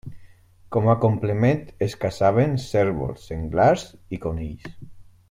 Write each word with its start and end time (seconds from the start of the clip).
Com 0.75 0.87
a 0.93 0.95
complement 1.03 1.61
es 1.87 1.95
caçaven 2.05 2.57
cérvols, 2.71 3.29
senglars 3.33 3.85
i 4.19 4.25
conills. 4.25 4.73